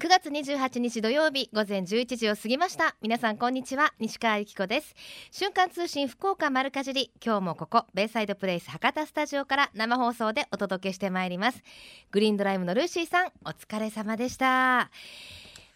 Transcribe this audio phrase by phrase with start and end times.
[0.00, 2.96] 9月28日土曜日午前11時を過ぎました。
[3.00, 4.92] 皆さんこんにちは西川由紀子です。
[5.30, 7.12] 瞬間通信福岡丸かじり。
[7.24, 11.62] 今日もここベイサイドプレイス博多スタジオから生放送でお届けしてまいります。
[12.10, 14.90] グリーンドライブのルーシーさんお疲れ様でした。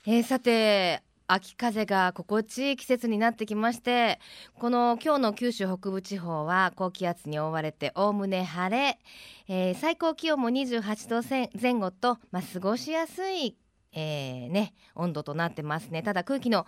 [0.05, 4.19] えー、さて秋風が心地いい季節になってきまして
[4.59, 8.99] この今日の九州北部地方は高気圧に覆われておおむね晴れ、
[9.47, 13.57] えー、最高気温も28度前後と、まあ、過ごしやすい
[13.99, 16.05] えー、ね、温度となってますね。
[16.05, 16.67] ただ空気の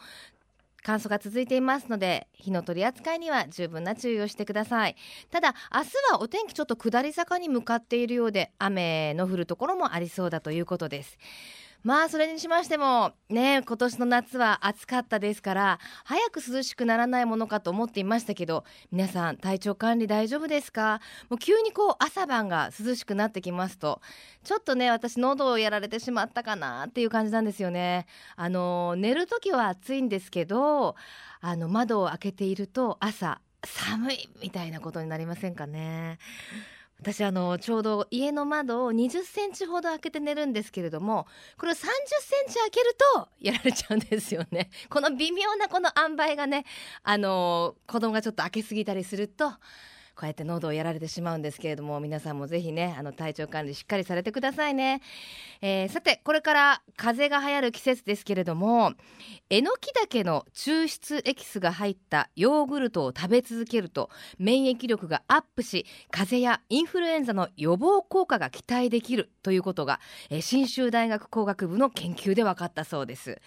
[0.82, 4.96] 乾燥が続いていますので火の取り扱いには十分な注意をしてください。
[5.30, 11.18] ただ明日はお天気ちょっと下り坂に向かっているようで雨の降るところもありそうだということです。
[11.82, 21.00] まあそれにしましてもね今年の夏は暑かったですから早く涼しくならないものかと思っていましたけど皆さん体調管理大丈夫ですか？
[21.30, 24.02] もう急にこう朝晩が涼しくなってきますと
[24.44, 28.06] ちょっとね私喉をやられてしまったかなっていう感じなんですよね。
[28.36, 30.96] あの寝る時は暑いんですけど
[31.40, 36.18] あの窓を開けていると朝寒いみたいなことになりませんかね？
[37.00, 41.88] 私あのちょうど家の窓を20センチほど開けて寝るんですけれどもこれを30セ
[42.46, 44.68] ンチ開けるとやられちゃうんですよね。
[44.90, 46.64] この微妙なこの塩梅がね
[47.02, 49.50] あの子供がちょっと開けすぎたりすると
[50.20, 55.00] こうやって喉をやられてしまうんですけれども皆さんもぜひねあの体調管理しっかりされてくださいね、
[55.62, 58.92] えー、さてこれから風邪が流行る季節ですけれども
[59.48, 73.40] えのき茸の抽出エキスが入ったヨーグルトを食べ続けると免疫力がアップし風邪やインフルエンザの予防効果が期待できるということが、えー、信州大学工学部の研究で分かったそうです。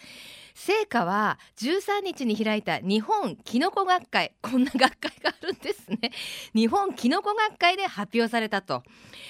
[0.54, 4.34] 成果は13日に開いた日本キノコ学会。
[4.42, 6.12] こんな学会があるんですね。
[6.54, 8.84] 日本キノコ学会で発表されたと。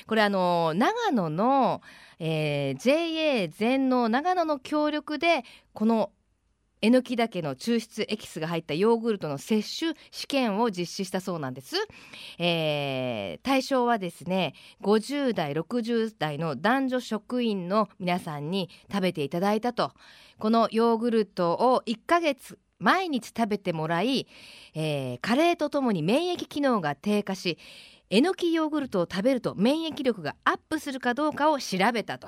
[0.08, 1.82] これあの長野の、
[2.20, 6.12] えー、JA 全農長野の協力でこの
[6.84, 11.78] えのきけの抽出エキスが入ったヨーグルトの摂取試験を実施したそうなんです、
[12.38, 19.94] えー、対象はですね50代60代の男女職員の皆さんに食べていただいたと。
[20.40, 24.28] このヨーグルトを1ヶ月毎日食べてもらい、
[24.76, 27.58] えー、加齢とともに免疫機能が低下し
[28.10, 32.28] えのきヨーグルトを食べると免疫力がアップするかどうかを調べたと。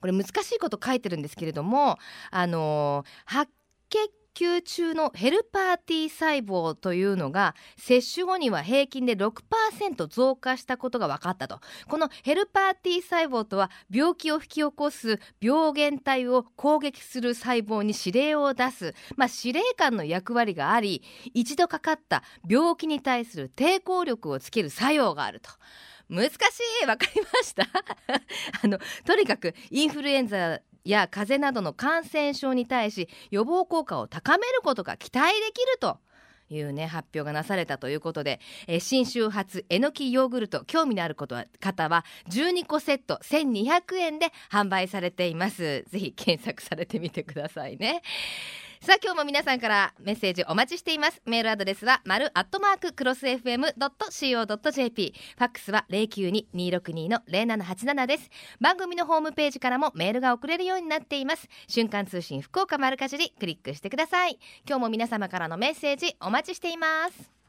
[0.00, 1.98] これ難しいこと書いてるんですけれども
[2.30, 3.50] あの白
[3.88, 11.60] 血球中のヘルパー T 細胞というのが接種後には平均で6%増加したことが分かったと。
[11.88, 21.02] このヘルパー T 細胞とは病気を引き起こす病原体を攻撃する細胞に指令を出す、まあ、司令官の役割があり
[21.32, 25.50] 一度かかった病気に対する抵抗力をつける作用があると。
[26.08, 26.34] 難し
[26.82, 26.86] い。
[26.86, 27.64] わかりました？
[28.62, 35.98] あのとにかくインフルエンザや風邪などの感染症に対し予防効果を高めることが期待できると
[36.50, 45.84] いうね発表がなされたということで、えー、新州発えのきヨーグルト興味のあることは方は12個セット1200円で販売されています。
[45.88, 48.02] ぜひ検索されてみてくださいね。
[48.84, 51.22] さあ今日も皆さんからメッセージお待ちしています。
[51.24, 58.28] メールアドレスは丸アットマーククロス FM.co.jp ファックスは092262の0787です。
[58.60, 61.48] 番組のホームページからもメールが送れるようになっています。
[61.66, 64.38] 瞬間通信福岡丸かじりクリックしてください。
[64.68, 67.43] 今日も皆様からのメッセージお待ちしています。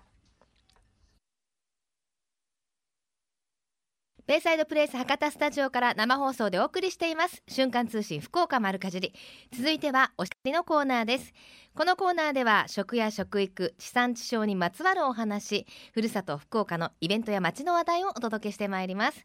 [4.27, 7.43] ベイサイドプレイス博多スタジオから生放送でお送りしています。
[7.47, 9.13] 瞬間通信福岡丸かじり。
[9.55, 11.31] 続いてはおしりのコーナーです。
[11.75, 19.21] このコーナーでは食や食育地産地消にまつわるお話ふるさと福岡のイベントや街の話題をお届けしてまいります。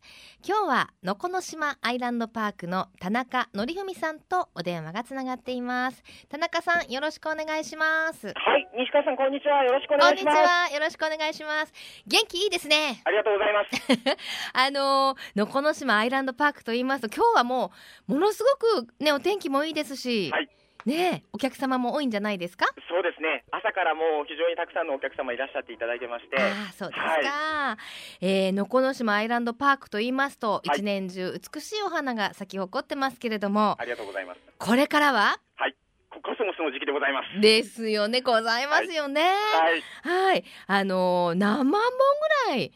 [0.47, 6.03] 今日はのこの島アイランドパークの田中則文さんとお電話がつながっています。
[6.29, 8.27] 田中さんよろしくお願いします。
[8.27, 8.70] はい。
[8.81, 9.63] 西川さんこんにちは。
[9.63, 10.37] よろしくお願いします。
[10.37, 10.73] こんにちは。
[10.73, 11.73] よろしくお願いします。
[12.07, 13.03] 元気いいですね。
[13.05, 14.17] ありがとうございます。
[14.57, 17.73] あののこの島アイランドパークと言いますと今日はも
[18.09, 20.49] うものすごくねお天気もいいですし、はい。
[20.87, 22.65] ねお客様も多いんじゃないですか？
[22.89, 23.45] そうですね。
[23.51, 26.41] 朝からもう非常にたくさんのお客様いらっしゃっていただいてまして。
[26.41, 27.77] あそうですか、は
[28.23, 34.41] い、えー、のこの島アイランドパークと言いますと、一年中美しいお花が咲き誇ってますけれどもありがとうございます。
[34.59, 35.77] これからははい
[36.11, 37.41] コスモスの時期でございます。
[37.41, 38.21] ですよね。
[38.21, 39.23] ございますよね。
[39.23, 41.91] はい、はい、あのー、何万本
[42.49, 42.73] ぐらい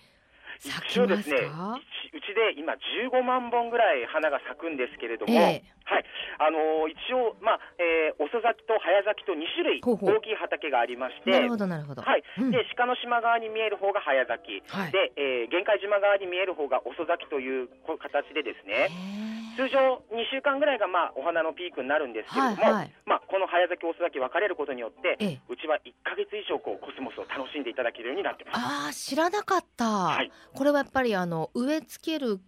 [0.59, 1.81] 咲きますか？
[2.15, 6.05] うちで今15万本ぐらい花が咲くんですけれども、えー、はい、
[6.41, 17.69] あのー、一応、まあえー、遅咲きと早咲きと2種類大きい畑がありまして、なるほどなるほど、はい、うん、で鹿の島側に見える方が早咲き、はい、で、えー、玄海島側に見える方が遅咲きという
[18.01, 18.89] 形でですね。
[19.55, 28.59] 通常2週間ぐらいがまあお花のピークになるんですけれども、はいはい、まあ、この早咲き遅咲き分かれることによって、ええ、うちは1か月以上こうコスモスを楽しんでいただけるようになってます。
[28.59, 29.87] あ知らなかった、
[30.19, 32.41] はい、これはやっぱりあの植え付ける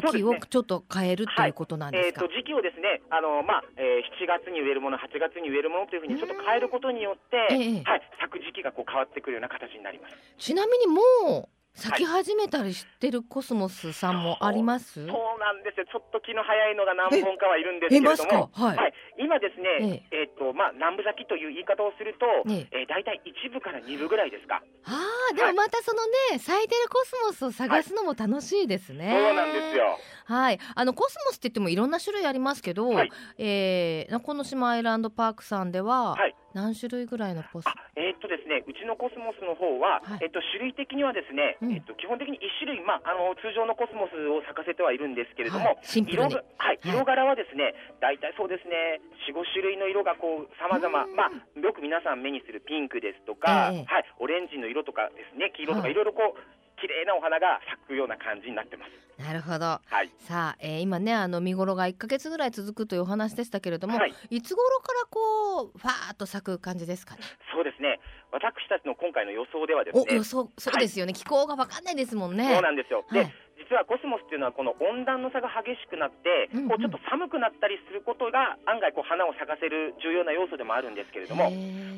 [0.00, 10.16] 時をちょっと変えるということなんですか、はい、えーと、時期をですねあの、まあえー、7月に植えるもの8月に植えるものというふうにちょっと変えることによって、えー、はい、咲く時期がこう変わってくるような形になります。
[10.38, 15.86] ちなみにもう咲き始めたりしてるコスモスさんもあります、はい、そうなんですよ。
[15.90, 20.30] ちょっと気の早いのが何本かはいるんですけれども、はい、はい、今ですね、ええ。
[20.30, 22.86] えー、っとまあ、南部咲きという言い方をすると、ええ。
[22.86, 24.62] ー、大体1部から2部ぐらいですか。
[24.86, 30.58] ああでもまたそのね、咲いてるコスモスを探すのも楽しいですね、そうなんですよはい。
[30.74, 36.34] あのコスモスって言ってもいろんな種類ありますけど、はい、えー、中之島アイランドパークさんでは、はい。
[36.54, 37.66] 何種類ぐらいのコス
[37.98, 55.94] えー、っとですね、うちのコスモスの方は、はい、えっと種類的にはですね、うん、えっと基本的に一種類まああの通常のコスモスを咲かせてはいるんですけれども、はい、色はい色柄はですね、大体そうですね、四五種類の色がこう様々、まあよく皆さん目にするピンクですとか、えー、はいオレンジの色とかですね、黄色とかい。
[55.94, 58.92] ろいろこう綺麗なお花が咲くような感じになってます。
[59.16, 59.64] なるほど。
[59.64, 67.22] はい、さあ、えー、今ねあの見頃が1か月ぐらい続くというお話でしたけれども、はい、いつ頃からこうファーっと咲く感じですかね？
[67.54, 68.00] そうですね。
[68.32, 70.04] 私たちの今回の予想ではですね。
[70.14, 72.52] 予想そうですよね、はい、気候がわかんないですもんね。
[72.52, 73.04] そうなんですよ。
[73.12, 73.32] で、
[73.64, 81.48] 実はコスモスっていうのはこの温暖の差が激しくなって、こうちょっと寒くなったりすることが案外こう花を咲かせる重要な要素でもあるんですけれども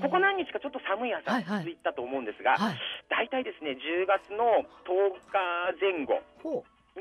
[0.01, 2.55] ここ何日かちょっと寒い朝続いたと思うんですが、
[3.11, 6.23] 大体ですね10月の10日前後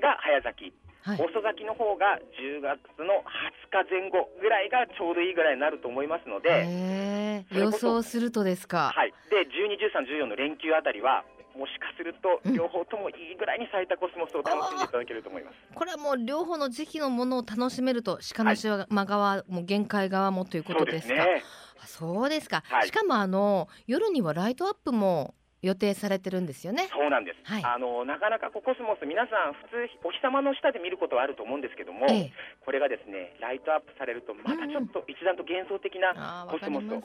[0.02, 0.86] が早咲き。
[1.06, 3.22] はい、遅咲きの方が10月の
[3.70, 11.24] 20日前後ぐらいがちょうどいいぐらいになると思いますので予想するとですか、はい、で12、13、14の連休あたりは
[11.58, 21.44] もしかすると両方ともいいぐらいに咲いたコスモスを楽しんでいただけると思います、うん、これはもう両方の時期のものを楽しめると鹿の島側も限界側もということですか、ね、
[21.86, 25.36] そうですか、はい、しかもあの夜にはライトアップも
[25.66, 26.88] 予定されてるんですよね。
[26.94, 27.42] そうなんです。
[27.42, 37.02] はい、あのなかなかコスモス皆さん普通お日様の下で見ることはあると思うんですけども、ええ、これがですねライトアップされるとまたちょっと一段と幻想的なコスモスを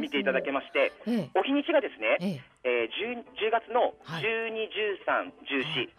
[0.00, 4.70] 見ていただけまして、え、お日にちがですね、えー、10, 10月の12、
[5.02, 5.34] 13、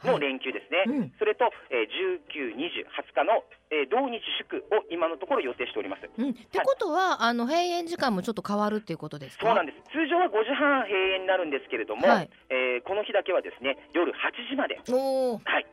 [0.08, 1.92] 14の連休ですね、それと、えー、
[2.32, 6.08] 19、20、20日の、えー、同日祝を今のところ予定しております。
[6.18, 9.48] うん、ってことは、はい、あの閉園時間もちょっと変わるっていうことですか？
[9.48, 9.92] そうなんです。
[9.92, 14.16] 通常は5時半閉園になるんですけれども、はい、えー、この日だけはですね夜8
[14.50, 14.80] 時まで。
[14.90, 15.66] おはい。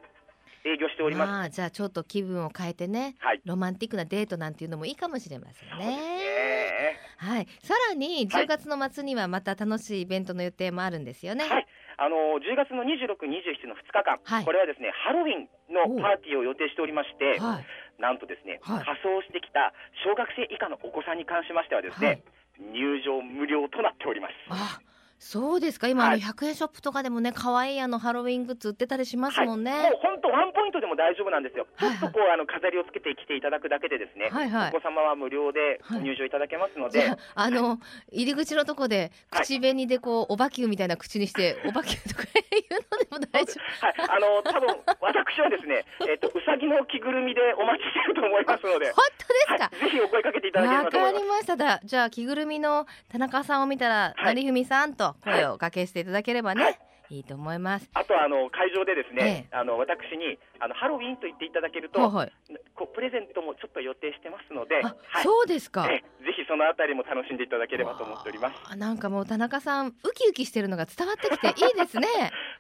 [0.63, 1.33] 営業しております。
[1.47, 6.99] あじゃあちょっと気分を変えてね、はい、ロマンティックなデートなんていうのもいいかもしれませんね。
[7.21, 7.47] はい。
[7.63, 11.45] さらに10月の末にはまた楽しいイベントの予定もあるんですよね。
[11.45, 11.67] はい。
[12.01, 17.67] あの10月の26、27の2日間、はい、これはですねハロウィンのパーティーを予定しておりまして、はい、
[18.01, 22.25] なんとですね、はい、仮装してきた小学生以下のお子さんに関しましてはですね、
[22.57, 24.33] 入場無料となっております。
[24.49, 24.81] あ
[25.23, 25.87] そうですか？
[25.87, 37.79] 今、はい、あの100円ショップとかでもね可愛いあのハロウィングッズ売ってたりしますもんね、はい、もう本当ワンポイントでも大丈夫なんですよ、ちょっとこうあの飾りをつけてきていただくだけでですね、はいはい、お子様は無料で入場いただけますので、はい、あの、
[38.11, 42.81] 入り口のとこで口紅でこうおばきゅうみたいな口にしておばきゅうとかいう
[43.13, 43.87] のでも大丈夫？
[43.87, 43.95] はい。
[44.09, 44.69] あの多分
[45.01, 48.91] 私はですねえっ、とうさぎの着ぐるみでお待ちしてると思いますので。
[48.97, 51.51] 本当ですか、ぜひお声かけていただければと思います。
[51.51, 51.81] わかりました。
[51.85, 56.79] じゃあ着ぐるみの田中さんを見たら、成文さんと声をかけしていただければね、はい
[57.11, 57.91] いいと思います。
[57.93, 62.33] あとあの会場でですね、ええ、あの私にあのハロウィンと言っていただけると、はい、
[62.75, 66.03] こうプレゼントもちょっと予定してますので、はい、そうですか、ぜ
[66.37, 68.77] ひそのあたりも楽しんでいただければと思っております。
[68.77, 72.07] なんかもう田中さんウキウキしてるのが伝わってきて いいですね。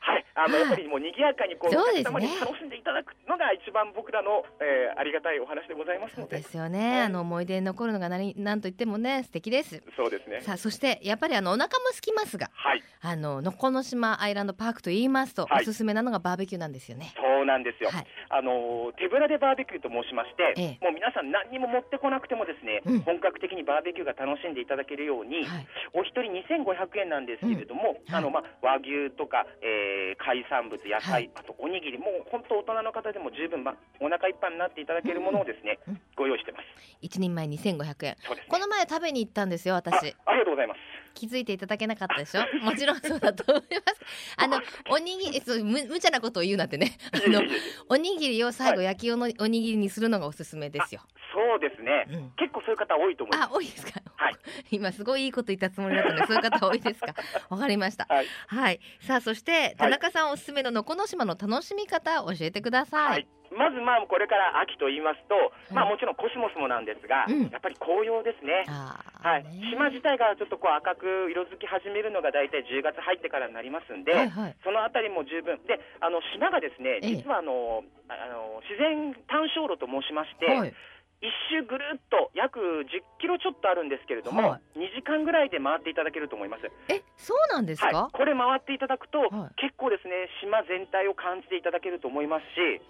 [0.00, 6.38] はい、あの、やっぱりもう賑やかにこう、お客様に楽しんでいただくのが一番僕らの、えー、ありがたいお話でございますので。
[6.38, 9.82] ですよね、はい、あの思い出に残るのが何なんと言ってもね素敵です。
[9.96, 10.40] そうですね。
[10.40, 17.12] さあそしてやっぱりあのお腹も空きますが、はい、あののこの島アイランドパークと言いますと、はい、おすすめなのがバーベキューなんですよね。
[17.16, 17.89] そうなんですよ。
[17.90, 36.64] はい、あの手ぶらでバーベキューと申しまして、ええ、もう皆さん何にも持ってこなくてもですね、うん、本格的にバーベキューが楽しんでいただけるように、はい、お一人2500円なんですけれども、うん、あのまあ和牛とか、えー、海産物野菜、はい、あとおにぎりもう本当大人の方でも十分、ま、お腹いっぱいになっていただけるものをですね、うん、ご用意してます。
[37.02, 38.16] 一人前2500円、ね、
[38.48, 39.94] この前食べに行ったんですよ私。
[39.94, 40.78] ありがとうございます
[41.14, 42.42] 気づいていただけなかったでしょ？
[42.64, 44.00] もちろんそうだと思います。
[44.36, 46.96] あのおにぎりそうむ無茶なことを言うなってね。
[47.12, 47.42] あの
[47.88, 51.02] おにぎりを最後焼きおの、おにぎりにするのがおすすめですよ。
[51.32, 53.48] そうですね、うん、結構そういう方多いと思います。
[53.50, 54.00] あ多いですか？
[54.16, 54.34] はい。
[54.70, 57.14] 今すごいいいこと言ったつもりだったのでそういう方多いですか？
[57.48, 65.34] わかりました、はい、はい、さあそして田中さんおすすめののこの島の楽しみ方教えてください、はいまずまあこれから秋と言いますと、
[65.74, 68.64] まあもちろんコスモスもなんですが、うん、やっぱり紅葉ですね。
[68.68, 69.44] はい。
[69.70, 74.12] 島自体がちょっとこう赤く色づき始めるのが大体10月入ってからになりますんで、
[74.62, 80.74] そのあたりも十分で、あの島がですね、実はあの、あの自然単焦路と申しまして。
[81.22, 82.58] はい一周ぐるっと約
[82.88, 86.64] 10キロちょっとあるんですけれども、はい、2時間ぐらいで回っていただけると思います。
[86.88, 92.80] え、そうなんですか、はい、これ回っていただくと、はい、結構ですね、島全体を感じていただけると思いますし、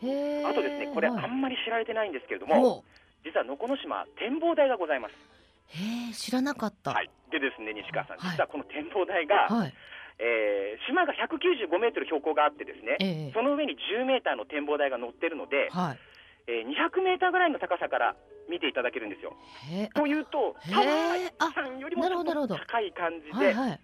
[0.46, 2.86] あとですね、これあんまり知られてないんですけれども、
[3.26, 5.18] 実は能古島展望台がございます。
[5.74, 6.94] へえ、知らなかった。
[6.94, 7.10] はい。
[7.34, 9.74] でですね、西川さん、実はこの展望台が、はい、
[10.22, 16.09] えー、島が195メートル標高があってですね、えー、その上に10メーターの展望台が乗ってるので、はい
[16.50, 18.16] えー、200メーターぐらいの高さから
[18.50, 19.38] 見ていただけるんですよ。
[19.94, 23.80] というと、タワーさんよりも高い感じで、はいはい、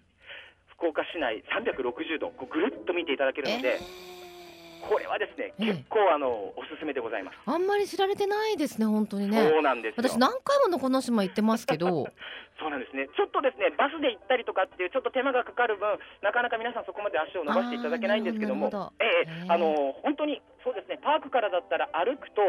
[0.75, 3.79] 福岡市内360度こうぐるっと見ていただけるので。
[4.87, 7.37] これはですね、結構あのおすすめでございます。
[7.45, 9.49] あんまり知られてないですね、本当にね。
[9.49, 12.07] そうなんです私何回ものこの島行ってますけど、
[12.59, 13.07] そうなんですね。
[13.15, 20.97] ちょっとですね、バスで行ったりとかっていうちょっと手間がかかる分、なかなか皆さんそこまで足を伸ばしていただけないんですけども、どええあの本当にそうですね。
[21.03, 22.41] パークからだったら歩くと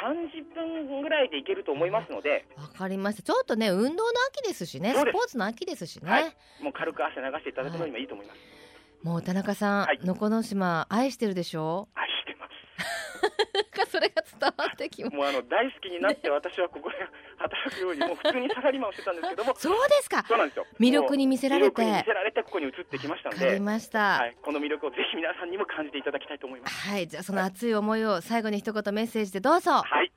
[0.00, 3.22] 30分ぐらいで行けると思いますので、わかりました。
[3.22, 6.10] ちょっとね運動の秋ですしね、スポーツの秋ですしね。
[6.10, 8.59] はい、もう軽く汗流していただくのにもいいと思います。
[9.02, 11.88] もう田中さん、はい、のこの島愛してるでしょ？
[11.94, 13.90] 愛してます。
[13.90, 15.16] それが伝わってきます。
[15.16, 16.96] もうあの大好きになって 私はここで
[17.38, 19.54] 働くようにもう普通にサラリーマンをしてたんですけども。
[19.56, 20.22] そうですか。
[20.28, 20.66] そうなんですよ。
[20.78, 21.82] 魅力に見せられて。
[21.82, 23.54] 魅力に見せられてここに移ってきましたので。
[23.54, 26.88] りました、はい、この魅力をぜひ皆さんにも感じていただきたいと思います。
[26.88, 27.08] はい。
[27.08, 29.72] じゃあその熱い思いを最後に一言メッセージでどうぞ。
[29.72, 30.09] はい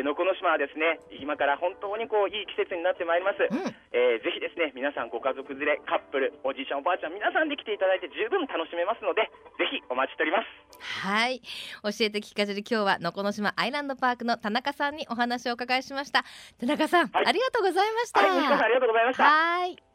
[0.00, 3.60] えー、のこの島はですね今から本当にこういい季節になってまいります、うん、
[3.92, 9.28] えー、ぜひですね皆さんご家族連れカップルおじいちゃんおばあちゃん皆さんで来ていただいて十分楽しめますので
[9.60, 10.48] ぜひお待ちしております。
[10.80, 11.40] はい。
[11.84, 16.24] 教えて聞かせる今日はのこの島アイランドパークの田中さんにお話をお伺いしました。
[16.58, 19.24] 田中さん、はい、ありがとうございました、はい、ありがとうございました。
[19.24, 19.89] はい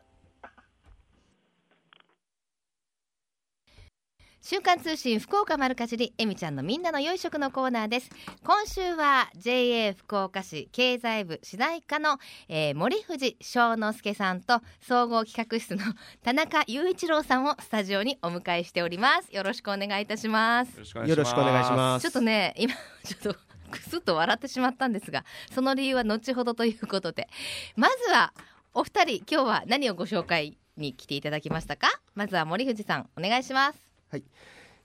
[4.48, 8.12] 週刊通信福岡丸かじりえみちゃんのみんなの良い食のコーナーです。
[8.44, 15.82] 今週は JA 福岡市経済部次第課の、えー、森藤翔之介さんと総合企画室の
[16.24, 19.36] 田中雄一郎さんをスタジオにお迎えしております。
[19.36, 20.78] よろしくお願いいたします。
[20.78, 20.98] よろしく
[21.42, 22.04] お願いします。
[22.04, 23.40] ちょっとね今ちょっと
[23.72, 25.26] くすっと笑ってしまったんですが
[25.56, 27.28] その理由は後ほどということで。
[27.76, 28.32] まずは
[28.76, 31.88] お二人今日は何をご紹介に来ていただきましたか？
[32.14, 33.85] まずは森藤さんお願いします
[34.16, 34.24] はい。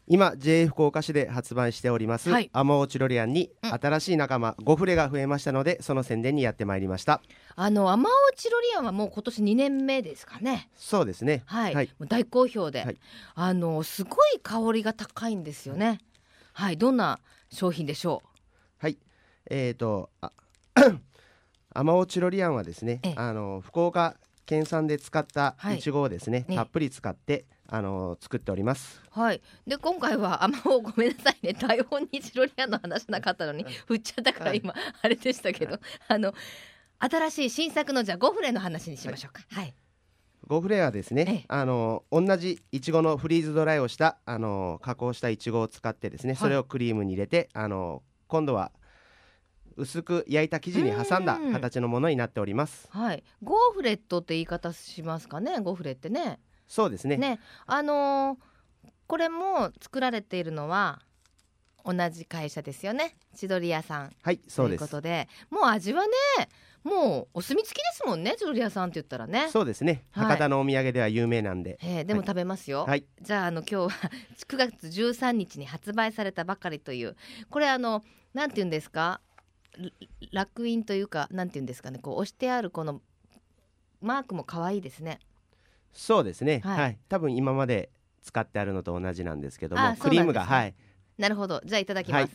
[0.08, 7.22] 今 JA 福岡市で発売しております、はい、アマオチロリアンに新しい仲間5フレが増えましたのでその宣伝にやってまいりました。
[7.54, 10.68] あのアマオチロリアンはもう今年2年目ですかね。
[10.74, 11.44] そうですね。
[11.46, 12.96] はい、はい、大好評で、はい、
[13.36, 16.00] あのすごい香りが高いんですよね。
[16.54, 16.76] はい。
[16.76, 17.20] どんな
[17.52, 18.82] 商品でしょう？
[18.82, 18.98] はい。
[19.48, 20.32] えーとあ
[21.72, 25.78] アマオチロリアンはですねあの福岡県産で使ったい。
[25.78, 29.00] ちごをですね、たっぷり使ってあの作っております。
[29.10, 29.40] はい。
[29.66, 36.34] で今回はあまおごめんなさいね 台本にチロリアンの話なかったのに振っちゃったから今、はい、あれでしたけど、あの
[36.98, 39.42] 新しい新作のじゃあゴフレの話にしましょうか。
[39.50, 39.74] はい。
[40.46, 48.72] ゴフレはですね、あの同じいちごのフリーズドライをしたあの加工したいちごを使ってですね、それをクリームに入れてあの今度は
[49.76, 52.88] 薄く焼いた生地に挟んだ形のものになっております。
[52.90, 56.40] はい、ゴーフレットって言い方しますかね、ゴフレってね。
[56.70, 57.16] そうですね。
[57.16, 61.02] ね、あのー、これも作られているのは
[61.84, 63.16] 同じ会社ですよね。
[63.34, 64.12] 千鳥屋さん。
[64.22, 64.78] はい、そうです。
[64.78, 66.08] ということで、もう味はね、
[66.84, 69.48] もうお墨付きですもんね、千鳥屋さんって言ったらね。
[69.50, 70.04] そうですね。
[70.12, 71.76] 博多のお土産では有名なんで。
[71.82, 72.84] えー、でも食べますよ。
[72.86, 73.04] はい。
[73.20, 73.88] じゃああの今日は
[74.46, 77.16] 9月13日に発売されたばかりという、
[77.50, 79.20] これあのなんて言うんですか？
[80.30, 81.98] 楽印というかなんて言うんですかね？
[81.98, 83.02] こう押してあるこの
[84.00, 85.18] マークも可愛いですね
[85.92, 87.90] そうですね、はい、はい、多分今まで
[88.22, 90.74] 使ってあるのと同じなんですけども、クリームが、はい。
[91.18, 91.60] なるほど。
[91.64, 92.30] じゃあいただきます、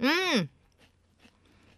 [0.00, 0.50] はい、うん。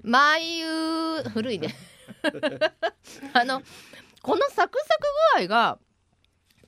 [0.02, 1.74] 眉古いね。
[3.34, 3.62] あの
[4.22, 5.02] このサクサク
[5.36, 5.78] 具合が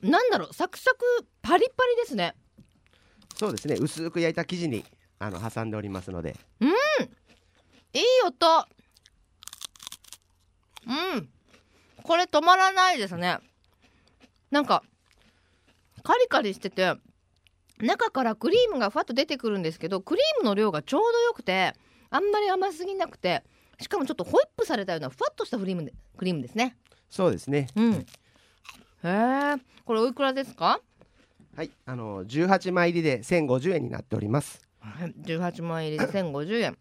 [0.02, 0.54] なんだろう。
[0.54, 2.36] サクサクパリパリですね。
[3.36, 3.76] そうですね。
[3.80, 4.84] 薄く焼いた生地に
[5.18, 6.36] あの挟んでおりますので。
[6.60, 6.72] うん
[7.94, 8.66] いい音。
[10.86, 11.28] うん。
[12.02, 13.38] これ止まらないですね。
[14.50, 14.82] なんか
[16.02, 16.94] カリカリしてて
[17.80, 21.72] 中からクリームがふわっと出てくるんですけどクリームの量がちょうどよくて
[22.10, 23.42] あんまり甘すぎなくて
[23.80, 26.76] しかもちょっとホイップされたようなふわっとしたクリームでクリームですね。
[27.10, 27.68] そうですね。
[27.74, 27.92] うん。
[27.94, 28.04] へ
[29.04, 29.56] え。
[29.84, 30.80] これおいくらですか？
[31.56, 31.70] はい。
[31.86, 34.60] あの18枚入りで1050円になっております。
[35.22, 36.78] 18枚入りで1050円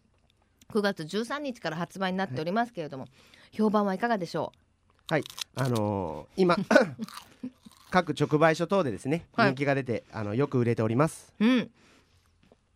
[0.72, 4.52] 9月13日から発売になっておりますけれども、はい、評判はいかがでしょ
[5.10, 5.12] う？
[5.12, 5.24] はい。
[5.56, 6.56] あのー、今
[7.90, 11.32] 各直売所等でですね、人気が出てあのよく売れております。
[11.38, 11.70] うん。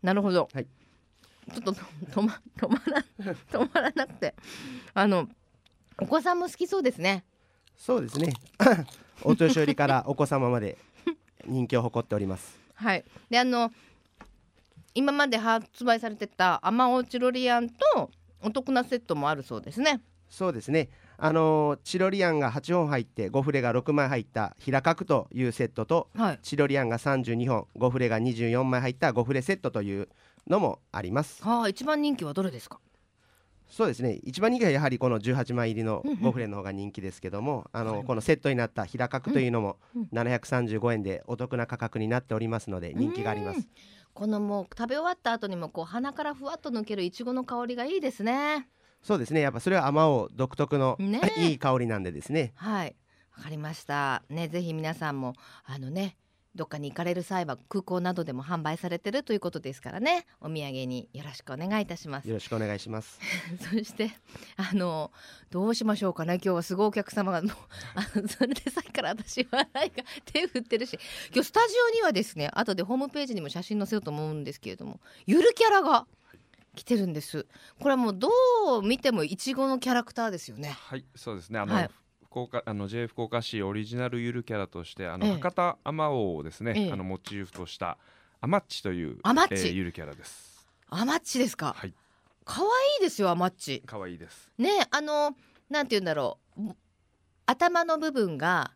[0.01, 3.03] なるほど、はい、ちょっと止ま止まら
[3.51, 4.33] 止まらなくて。
[4.93, 5.27] あの
[6.01, 7.25] お子さんも好きそうですね。
[7.75, 8.33] そうですね。
[9.23, 10.77] お年寄りからお子様まで
[11.45, 12.57] 人気を誇っております。
[12.75, 13.03] はい。
[13.29, 13.73] であの
[14.93, 18.09] 今まで発売されてたアマオチロリアンと
[18.41, 20.01] お得なセットもあるそうですね。
[20.29, 20.89] そうですね。
[21.17, 30.07] あのチロリアンが8本入って5フレが6枚入った平角というセットと、はい、チロリアンが32本5フレが24枚入った5フレセットという
[30.47, 31.43] のもあります。
[31.43, 32.79] はあ、一番人気はどれですか？
[33.69, 34.19] そうですね。
[34.23, 39.77] 一番人気はやはりこの18枚入りの5フレの方が人気ですけども、あのこのセットになった平角というのも
[40.13, 43.67] 735円でお得な価格になっておりますので人気があります。
[44.19, 48.67] このもう食べ終わった後にもこう鼻からふわっと抜けるいちごの香りがいいですね。
[49.01, 52.51] そうですねやっぱそれはあまおう独特の、ね、 いい香りなんでですね。
[52.55, 52.97] はい
[53.37, 56.17] わかりましたねぜひ皆さんもあのね
[56.55, 60.25] どっかに行かれる際は空港などでも販売されてるということですからね。
[60.41, 62.27] お土産によろしくお願いいたします。
[62.27, 63.19] よろしくお願いします。
[63.71, 64.11] そして
[64.57, 65.11] あの
[65.51, 66.35] どうしましょうかね。
[66.35, 67.51] 今日はすごいお客様がもう
[67.95, 70.99] あのそれでさっきから私笑いが手振ってるし。
[71.31, 76.07] 今日スタジオにはですね後でホームページにも写真載せようと思うんですけれどもゆるキャラが
[76.75, 77.45] 来てるんです。
[77.79, 78.29] これはもうど
[78.79, 80.69] う見てもいちごのキャラクターですよね。
[80.69, 81.59] はいそうですね。
[81.59, 81.89] あの、はい
[82.29, 87.97] 福岡あの J 福岡市オリジナルゆるキャラとしてあの、ええ、博多あまおうをですね、え、あのモチーフとした
[88.39, 90.67] アマッチというアマッチ、えー、ゆるキャラです。
[90.89, 91.73] アマッチですか？
[91.75, 91.93] はい。
[92.45, 92.67] 可愛
[92.99, 94.51] いですよアマッチ可愛いです。
[94.59, 95.35] ねあの
[95.71, 96.61] なんて言うんだろう。
[97.47, 98.73] 頭の部分が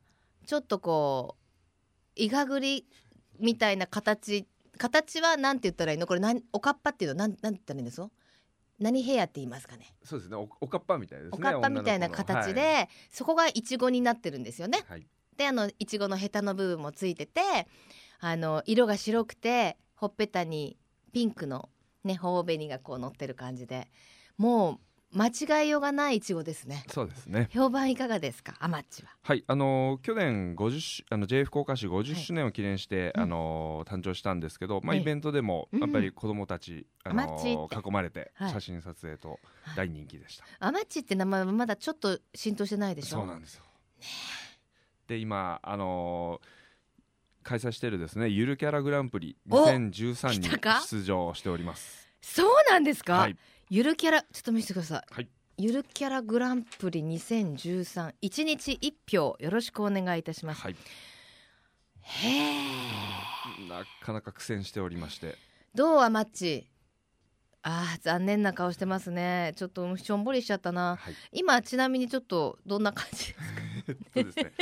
[0.47, 2.87] ちょっとこういがぐり
[3.39, 4.47] みたいな形
[4.79, 6.07] 形はなんて言ったらいいの？
[6.07, 7.17] これなんおかっぱっていうの？
[7.19, 8.01] なんなんて言ったらいいんです？
[8.01, 8.09] か
[8.79, 9.93] 何ヘアって言いますかね。
[10.03, 10.35] そうですね。
[10.35, 11.31] おおかっぱみたいですね。
[11.33, 15.05] おかっぱみたいな形で、はい、そこがいちごになってるんですよね、はい、
[15.37, 17.41] であのいちごのヘタの部分もついてて
[18.19, 20.77] あの色が白くてほっぺたに
[21.11, 21.69] ピンクの
[22.03, 23.87] ね頬紅がこう乗ってる感じで
[24.37, 24.79] もう
[25.13, 25.27] 間
[25.61, 26.83] 違いようがないいちごですね。
[26.89, 27.49] そうですね。
[27.51, 29.09] 評判いかがですか、アマッチは。
[29.21, 39.39] はい、あの去年50あの J 福岡市50周年を記念して、はい、あの誕生したんですけど、まあイベントでもやっぱり子供たち、あの囲まれて写真撮影と
[39.75, 40.45] 大人気でした。
[40.59, 43.17] アマッチって名前はまだちょっと浸透してないでしょ？
[43.17, 43.63] そうなんですよ。
[43.63, 44.07] ね、
[45.07, 46.41] で今あの
[47.43, 50.49] 開催しているですねゆるキャラグランプリ2013に
[50.89, 52.07] 出場しております。
[52.21, 53.13] そうなんですか？
[53.19, 53.37] はい
[53.69, 60.75] ゆるキャラちょっと見せてください、はい、ゆるキャラグランプリ2013一日一票よろしくお願いいたします、はい、
[62.01, 65.35] へえなかなか苦戦しておりまして。
[65.75, 66.69] どうはマッチ？
[67.63, 69.53] あー残念な顔してますね。
[69.55, 73.41] ちょっとしょんぼりしちゃったな、はい、今ちなみにちょっとどんな感じですか？
[74.13, 74.53] そうですね。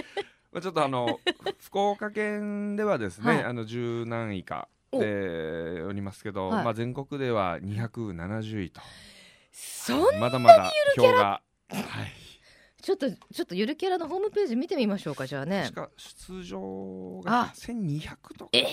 [0.52, 1.20] まあちょっとあの
[1.60, 8.82] 福岡県ではですね、はい、あの十何位かでおりますけど、はい、まあ、全国では270位と。
[9.52, 11.82] そんまだまだ票が、はい、
[12.82, 15.70] ちょっとちょっとゆるキャラのホームページ見てみましょうかじゃあね。
[15.74, 18.50] 確か出場が1200とか。
[18.54, 18.65] え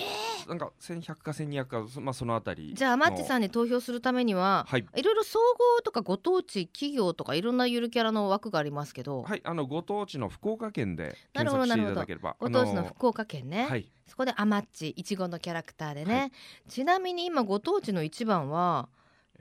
[0.47, 5.38] ー、なんか1100か1200か、まあ、そのあたりじゃあマッチさんに投票するためには、はい、いろいろ総
[5.77, 9.23] 合とかご当地企業とかいろんなゆるキャラの枠がありますけど。
[9.23, 12.37] はいあのご当地の福岡県で検索していただければ。
[12.38, 16.33] ご当地の福岡県ね、はい、そこでアマッチいちごのキャラクターでね、はい、
[16.68, 18.88] ちなみに今ご当地の一番は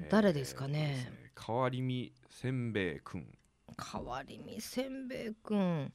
[0.10, 3.37] 誰ですかね、えー、変わりみせんべいくん
[3.92, 5.94] 変わりみせんべいくん。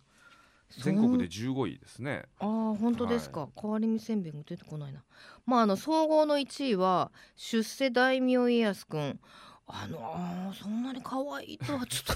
[0.78, 2.24] 全国で15位ですね。
[2.38, 5.04] ああ本当ですか、はい、変わりみせんべいも出てこないな。
[5.44, 9.20] まああの総合の1位は出世大名家康くん。
[9.66, 12.12] あのあそんなに可愛いとはちょっと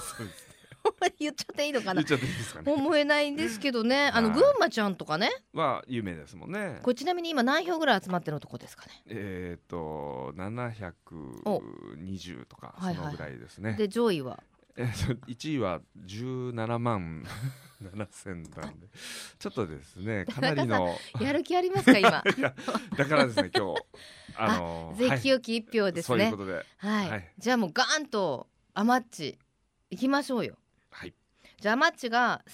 [1.18, 2.08] 言っちゃっていいのかな、ね、
[2.64, 4.10] 思えないんですけどね。
[4.12, 5.30] あの群馬ちゃんとかね。
[5.52, 6.80] は有名ですもんね。
[6.82, 9.02] これちなみに今何票ぐらい集まってるとこですかね。
[9.06, 14.42] えっ、ー、と720とかそのぐらいですね、はいはい、で上位は？
[14.76, 17.24] えー、1位は17万
[17.82, 18.88] 7000なんで。
[19.38, 20.96] ちょっとですねかなりの。
[21.20, 22.22] やる気ありますか今？
[22.96, 23.82] だからですね今日
[24.36, 26.32] あのー、ぜひ清き一票ですね、
[26.78, 29.38] はい、じゃあもうガーンとアマッチ
[29.90, 30.58] いきましょうよ。
[30.90, 31.14] はい。
[31.60, 32.44] じゃあアマッチが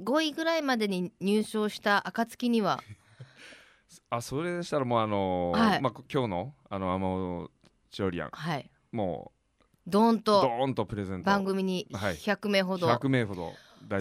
[0.00, 2.82] 5位ぐらいまでに入賞した暁には。
[4.08, 7.50] あそれでしたらもうあのーはい、まあ今日のあのアマオ
[7.90, 9.41] チオリアン、はい、もう
[9.86, 11.26] ドーンとドーンとプレゼント。
[11.26, 13.52] 番組に100名ほど、はい、100名ほど。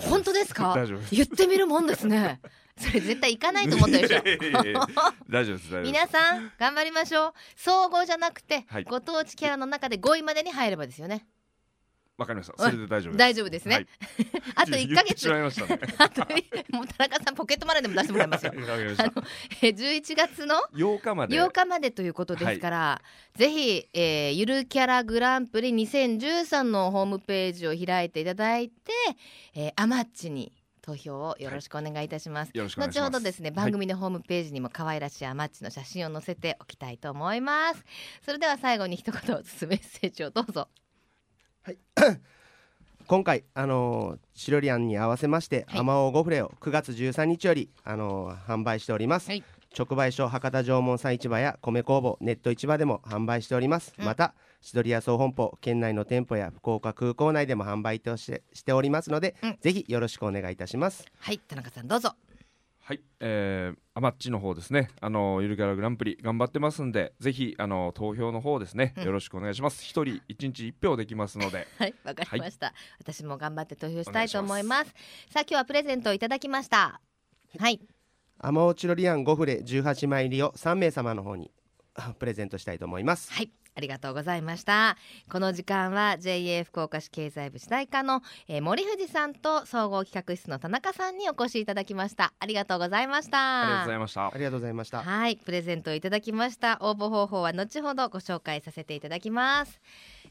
[0.07, 0.73] 本当ですか？
[0.77, 2.39] 大丈夫言ってみるもんですね。
[2.77, 4.21] それ絶対行かないと思ったでしょ
[5.29, 7.33] 大丈夫です皆さん頑張りましょう。
[7.55, 11.25] 総合じゃなくて、はい、ご当地キャラの中で5位までに入ればですよね
[12.21, 12.63] わかりました。
[12.63, 13.75] それで大丈夫大丈夫ですね。
[13.75, 13.87] はい、
[14.55, 15.27] あと一ヶ月。
[15.27, 15.35] ね、
[15.97, 16.21] あと
[16.69, 18.53] もう田中さんポケットマネーでも出してもらいますよ。
[18.55, 19.23] あの
[19.61, 23.01] え十一月の八日まで8日までということですから、は
[23.35, 28.91] い、ぜひ、えー、ゆるキャラグランプリ二千十三のホームページを開いていただいて、
[29.55, 32.51] えー、アマッチに投票をよろしくお願いいたします。
[32.55, 37.83] はい、後ほどですね番組のホームページにも可愛らしいアマッチの写真を載せておきたいと思います。
[38.23, 40.67] それでは最後に一言メッセージをどうぞ。
[41.63, 41.77] はい。
[43.07, 49.43] 今回、あのー、シロリアンに合わせまして、はい、アマオゴフレを9月13日より、あのー、販売しております、はい、
[49.77, 61.05] 直売所博多縄文産市場や米工房ネット市場でも販売しております、うん、またシドリア総本舗県内の店舗や福岡空港内でも販売としてしておりますので、うん、ぜひよろしくお願いいたします。
[61.17, 61.39] はい。
[61.39, 62.15] 田中さんどうぞ
[62.83, 69.83] はい、えー、アマッチの方ですね、あのゆるキャラグランプリ頑張ってますんで、ぜひあの投票の方ですね、よろしくお願いします。
[69.83, 71.67] 一、人一日一票できますので。
[71.77, 74.93] はい、わかりました、はい、私も頑張って投票したいと思います。
[75.29, 76.99] さあ今日はプレゼントをいただきました。
[77.59, 77.79] はい。
[78.39, 81.51] アマオチロリアン5フレ18枚入りを3名様の方に
[82.17, 83.31] プレゼントしたいと思います。
[83.31, 83.51] はい。
[83.73, 84.97] ありがとうございました。
[85.29, 92.33] この時間は JA 福岡市経済部主題課の、えー、森藤さんと総合企画室の田中さんにお越しいただきました。
[92.39, 93.61] ありがとうございました。
[93.61, 94.27] ありがとうございました。
[94.27, 95.03] ありがとうございました。
[95.03, 95.37] はい。
[95.37, 96.79] プレゼントをいただきました。
[96.81, 99.79] 応募方法は後ほどご紹介させていただきます。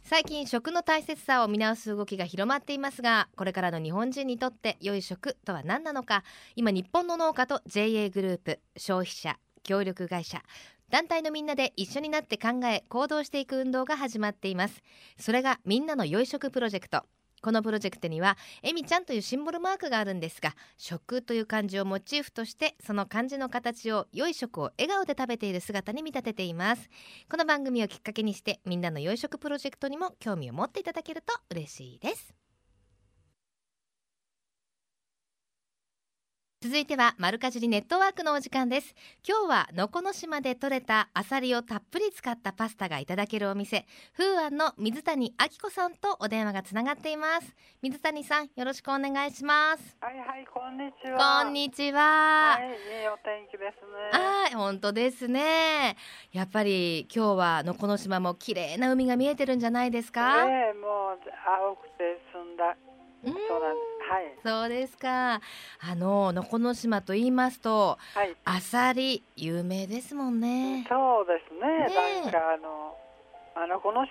[0.03, 6.24] 最近食の大切さを見直す動きが広まっていますがこれからの日本人にとって良い食とは何なのか。
[6.57, 10.42] 今日本の農家と JA グループ消費者協力会社
[10.90, 14.83] 団体のみんなで一緒になって考え行動していく運動が始まっています。
[15.18, 17.05] それがみんなの良い食プロジェクト。
[17.42, 26.90] このプロジェクトにはえみちゃんというシンボルマークがあるんですが食という漢字をモチーフとしてその漢字の形を良い食を笑顔で食べている姿に見立てています。
[27.31, 32.39] この番組をきっかけにしてみんなの良い食プロジェクトにも興味を持っていただけると嬉しいです。
[36.62, 38.94] 続いては丸かじりネットワークのお時間です。
[39.26, 47.56] 今日は能古島で採れたアサリをたっぷり使ったパスタがいただけるお店風庵の水谷明子さんとお電話がつながっています。
[47.80, 49.96] 水谷さんよろしくお願いします。
[50.02, 51.42] はいはいこんにちは。
[51.44, 52.00] こんにちは。
[52.02, 54.22] はいいいお天気ですね。
[54.22, 55.96] はい本当ですね。
[56.30, 60.44] やっぱり今日は能古島も綺麗な海が見えてるんじゃないですか？
[60.44, 61.18] ええもう
[61.64, 62.76] 青くて澄んだ
[63.24, 65.34] そうなんですはい、そうですか。
[65.34, 70.84] あの能古島と言いますと、はい、アサリ有名ですもんね。
[70.88, 71.86] そうですね。
[71.86, 72.96] ねなんかあの
[73.54, 74.04] あのこの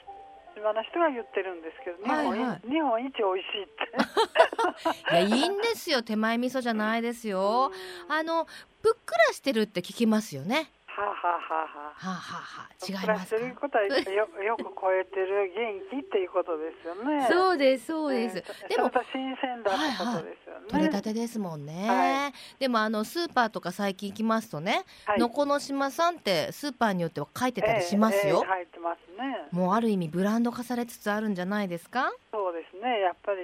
[0.55, 5.11] 島の人が言ってるんですけど、はいはい、日本一美味しいって。
[5.11, 6.01] いやいいんですよ。
[6.01, 7.71] 手前味噌じゃないですよ。
[8.07, 8.45] あの
[8.81, 10.71] ぷっくらしてるって聞きますよね。
[10.97, 13.55] はあ、はあはあはあ、はあはあ、違いますか？
[13.61, 17.27] ことはよ よく超えてる元気っていうことですよね。
[17.29, 18.35] そうですそうです。
[18.35, 20.67] ね、でも新鮮だってことですよね。
[20.69, 21.87] 取れたてですもんね。
[21.87, 28.43] はい、でもあのスーパーとか最近行きますとね、はい、のこの島さんってスーパーによっては書いてたりしますよ。
[28.45, 29.47] えーえー、てますね。
[29.51, 32.11] もうある意味ブランド化されつつあるんじゃないですか？
[32.31, 33.01] そうですね。
[33.01, 33.39] やっぱり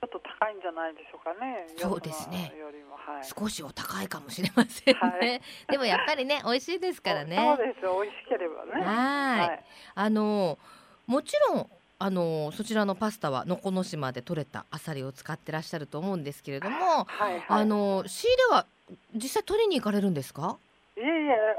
[0.00, 1.66] ちょっと高いんじゃないでしょうかね。
[1.76, 2.52] そうですね。
[3.08, 5.00] はい、少しお高いかもしれませんね。
[5.00, 5.40] はい、
[5.72, 7.36] でもやっぱりね、美味しいですからね。
[7.36, 7.80] そうです。
[7.80, 8.84] 美味しければね。
[8.84, 9.64] はい。
[9.94, 10.58] あの
[11.06, 18.66] もちろんあのそちらのパスタは能古島で採れたアサリを使ってらっしゃると思うんですけれども、はいはい、あの仕入れは
[19.14, 20.58] 実際取りに行かれるんですか？
[20.96, 21.56] いえいえ、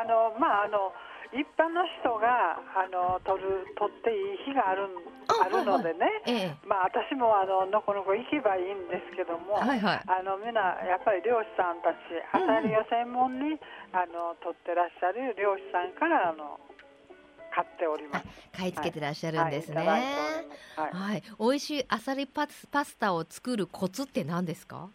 [0.00, 0.92] あのまああの。
[1.32, 4.84] 一般の人があの取る取っていい日がある
[5.28, 11.96] あるのでね、はいはいええ、まあ私もあののこのこ行けばいいんですけども、はいはい、あのみんなやっぱり漁師さんたち
[12.32, 13.60] あさりを専門に、うん、
[13.96, 16.60] あの取ってらっしゃる漁師さんからあの
[17.54, 18.26] 買っております。
[18.52, 19.76] 買い付けてらっしゃるんですね。
[19.76, 24.90] はい、はいはい、美味しいあさりパスパスタを作るコツって何ですか？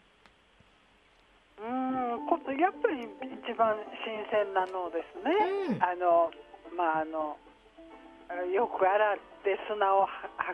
[1.58, 6.30] うんこやっぱり一番新鮮なのですね、うん、あの
[6.78, 7.38] まああの
[8.52, 10.08] よく洗って砂をは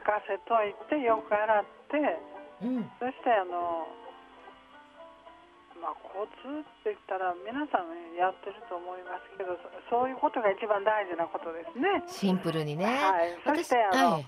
[0.06, 2.20] かせといてよく洗って、
[2.62, 3.88] うん、そしてあの
[5.82, 9.58] まあコツって言ったら皆さんやってると思いますけど
[9.90, 12.04] そういうことが一番大事なことですね。
[12.08, 12.86] シンプルにね。
[12.86, 13.36] はい。
[13.44, 14.26] そしてあの、はい、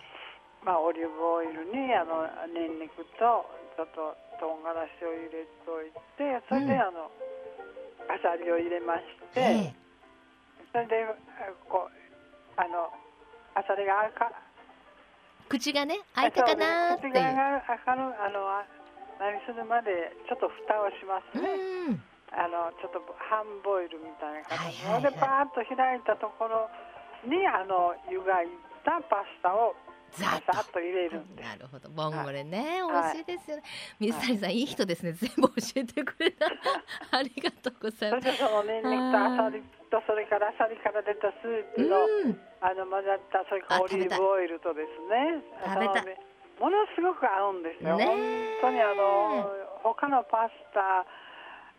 [0.66, 3.46] まあオリーブオイルにあのニンニクと
[3.78, 9.74] ちょっと唐辛子を入れといてそれであの、うん、あさりを入れまして、
[10.72, 11.06] それで
[11.70, 11.94] こう
[12.58, 12.92] あの
[13.56, 14.32] あさりが赤。
[15.48, 17.14] 口がね開いたかなっていう。
[17.14, 18.66] 口が開かるあの
[19.20, 22.02] 何するまでちょっと蓋をしますね。
[22.36, 26.68] あのちょっと半ボイルみたいな形で、はいはい、パーッと開いたところ
[27.24, 28.52] にあの湯がい
[28.84, 29.72] たパスタを
[30.18, 31.46] ザッと入れるんです。
[31.46, 33.64] なるほど、ボンゴレね、はい、美味しいですよね。
[34.00, 35.14] 水谷さん、いい人ですね。
[35.14, 36.48] 全部教えてくれた。
[37.12, 38.32] ありがとうございます。
[38.38, 41.98] そそのニンニクとアサリとそれからアサリから出たスープの、
[42.62, 45.44] あの混ざったそれからオリーブオイルとですね。
[45.64, 46.06] 食べた。
[46.60, 47.98] ものすごく合うんですよ。
[47.98, 48.06] ね、
[48.62, 49.52] 本当にあの
[49.84, 51.06] 他のパスタ。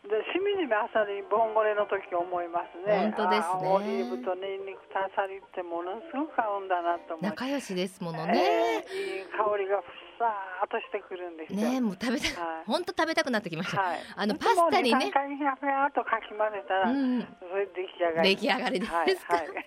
[0.07, 3.13] でしみじみあさりボンゴレの時思いますね。
[3.17, 3.69] 本当ですね。
[3.71, 12.27] オリーブとニンニクとあさりってものすごく合うんだなと思い仲良しですものね、えー、いい香りがふさーっとしてくるんですねもう食べた
[12.67, 15.11] 本当、食べたくなってきました、はい、あのパスタにね。
[15.11, 19.65] 3回ひゃふとかき混ぜたら、うん、それ出来上がり出来上がりですか、はいはい、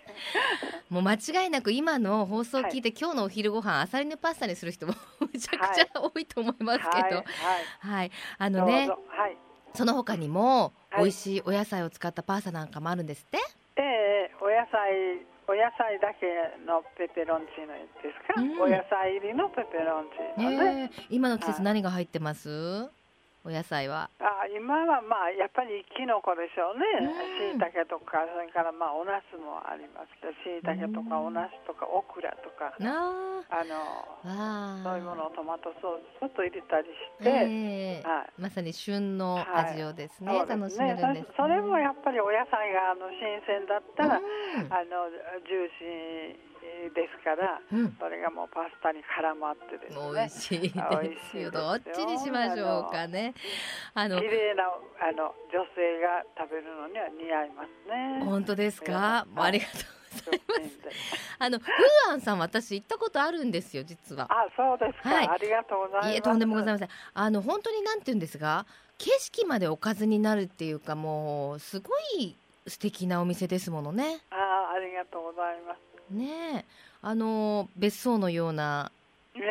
[0.89, 4.93] もう間違いなく今の放送を聞いて、今日のお昼ご飯あさりのパスタにする人も
[5.33, 7.23] めちゃくちゃ多いと思いますけど。
[7.81, 8.89] はい、あのね。
[9.09, 9.37] はい
[9.73, 13.37] その他にも、美味しいお野菜を使ったパスタなんかもあるんですって？
[13.77, 16.27] ええー、お野菜お野菜だけ
[16.67, 20.05] のペペロンチーノですか、うん、お野菜入りのペペロン
[20.37, 21.01] チーノね、え。
[21.01, 22.91] ー、今の季節何が入ってます、
[23.49, 24.13] お野菜は？
[24.21, 26.85] あ今はまあやっぱりきのこでしょうね。
[27.51, 32.77] しいたけとかそれからまあお茄子もありますけどしいたけとかお茄子とかオクラとか。
[33.49, 36.85] あのそういうものをトマトソースちょっと入れたり
[37.17, 45.09] して、えー、はい、まさに旬の味をですね、はい、楽しめるんです、ね、それもやっぱりお野菜があの新鮮だったら、あの
[45.47, 46.48] ジューシー
[46.93, 50.11] ですから、うん、それがもうパスタに絡まってですね。
[50.11, 51.51] 美味しいですよ。
[51.51, 53.33] どっちにしましょうかね。
[53.93, 58.25] あの綺麗なあの女性が食べるのには似合いますね。
[58.25, 59.75] 本当ですか、ありがとう
[60.25, 60.79] ございます。
[61.39, 64.27] あのフーアンさん私行ったことあるんですよ実は。
[64.29, 66.09] あそうですか、はい、ありがとうございます。
[66.13, 66.89] いえとんでもございません。
[67.13, 68.65] あの本当になんて言うんですが
[68.97, 72.35] 景色までおかずになるっていうかもうすごい
[72.67, 74.21] 素敵なお店ですものね。
[74.31, 76.65] あありがとうございますね
[77.01, 78.91] あの別荘のような、
[79.35, 79.43] ね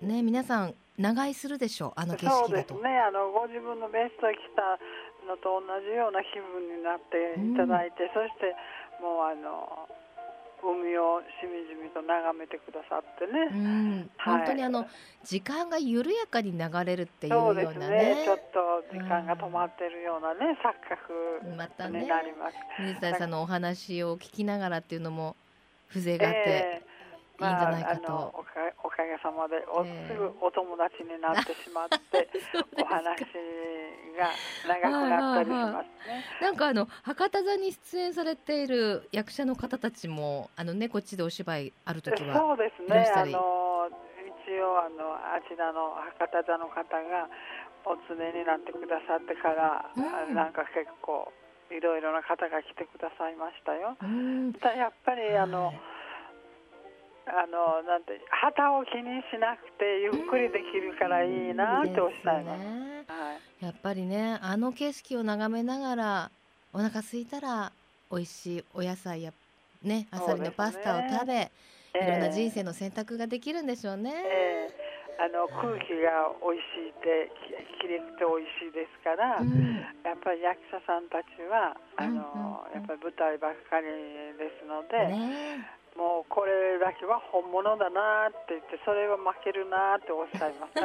[0.00, 2.46] ね皆さん長居するでしょうあの景色だと。
[2.48, 2.98] そうですね。
[2.98, 4.78] あのご自分の別荘に来た
[5.26, 8.54] のと同じような気分になっていただいて、うん、そして
[9.00, 9.88] もうあの
[10.62, 14.86] 海をしみじみと眺めてくださってね、うん、はい、本当にあの
[15.24, 22.06] 時間が緩やかに流れるっていうようなね、ね、ちょっと時間が止まってるようなね、錯覚またね
[22.78, 25.34] 水谷さんのお話を聞きながらっていうのも
[25.92, 26.82] 風情があって、
[27.40, 28.50] いいんじゃないかと、まあ、おか
[28.84, 32.28] おかげさまでお、えー、すぐお友達になってしまって
[32.80, 33.26] お話
[34.16, 34.30] が
[34.68, 36.24] 長くなったりしますね。
[36.40, 43.12] なんかあの博多座に出演されている役者の方たちもあのねこっちでお芝居ある時はそうですね。
[43.14, 43.90] あの
[44.46, 47.28] 一応あのあちらの博多座の方が
[47.84, 51.32] お連れになってくださってから、うん、なんか結構
[51.76, 53.96] いろいろな方が来てくださいましたよ。
[54.60, 55.80] たやっぱりあの、はい、
[57.26, 62.60] あのなんて旗を気にしなくてゆっくりできるからいいなっておっしゃいます。
[62.60, 66.30] ね、はい、やっぱりねあの景色を眺めながら
[66.72, 67.72] お腹空いたら
[68.10, 69.32] 美味しいお野菜や
[69.82, 71.50] ねあさりのパスタを食べ、ね。
[71.94, 74.12] いろんな人生の選択ができるんでしょうね。
[74.14, 77.30] えーあの空気が美味しいって
[77.80, 83.86] きれくて美味しいですから、うん、やっぱり役者さんたちはあの、うんうんうん、やっぱり舞台ばっかり
[84.38, 90.80] ですので、ね、もうこれだけは本物だなって言ってそれは負けるなっておっしゃいます。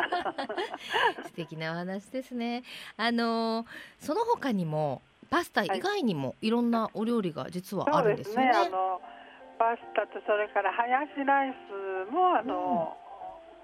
[1.31, 2.63] 素敵なお話ですね。
[2.97, 3.65] あの
[3.99, 8.67] その他にもパスタ以外にもいろんなお料理が実はあるんですよね、はい、ね。
[8.67, 9.01] あの
[9.57, 11.55] パスタとそれからハヤシライ
[12.07, 13.07] スもあの、うん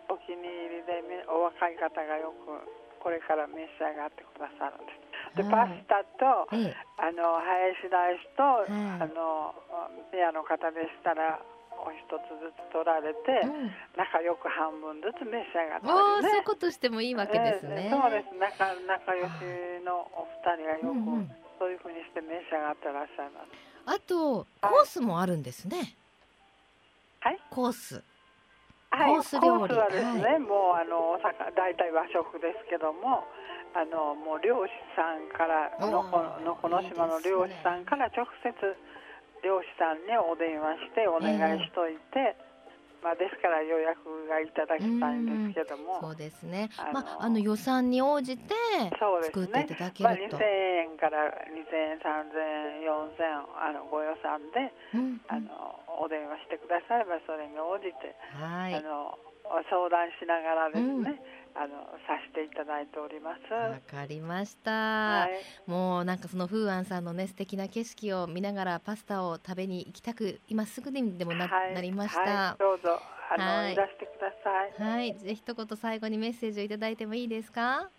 [0.09, 2.59] お気に入りでお若い方がよく
[2.99, 4.93] これから召し上がってくださるんで
[5.35, 5.43] す。
[5.43, 9.55] で、パスタと、ええ、あのハヤシライスと、あの
[10.11, 11.41] ペアの方でしたら
[11.73, 17.89] お一つずつ取られて、うん、仲良く半分ずつ召し上がってね、そういうことしてもいいわけですね。
[17.91, 23.47] えー、そうです仲仲良しのお二人がよく、うんうん、そういうふうにして召し上がってらっしゃいます。
[23.85, 25.95] あとコースもあるんですね。
[27.19, 27.39] はい？
[27.49, 28.03] コース。
[28.93, 29.73] はい、コース料理。
[29.73, 31.17] はですね、はい、もうあの
[31.57, 33.25] 大体和食ですけども
[33.73, 38.53] あのもう漁師さんからのこのこの島の漁師さんから直接
[39.41, 42.52] 漁師さんにお電話してお願いしといて、えー
[43.03, 43.99] まあ、ですから予約
[44.31, 48.55] がいただきたいんですけども、そうですね、あの,、まあ、あの予算に応じて
[49.27, 50.43] 作っていただけると、ねまあ、2000
[50.87, 52.39] 円から2000円3000
[52.79, 59.19] 円4000あのご予算で、うん、あのお電話してくださればそれに応じて、はい、あの
[59.69, 61.19] 相談しながらですね、
[61.55, 61.75] あの
[62.07, 63.53] させていただいております。
[63.53, 74.89] わかりました、はい、もうなんかその風安さんのね素敵な景色を見ながらパスタを食べに行きたく今すぐにでもなはい、なりました、はい、どうぞあの、はい、いらしてください。
[74.89, 77.89] はい、ぜひ一言最後にメッセージをいただいてもいいですか？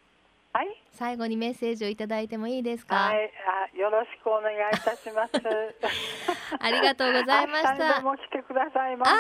[0.55, 0.67] はい。
[0.93, 2.95] 最後にメッセージをいただいてもいいですか？
[2.95, 3.29] はい、
[3.75, 5.33] あ、よろしくお願いいたします。
[6.63, 8.01] ありがとうございました。
[8.03, 9.13] も来てくださいませ。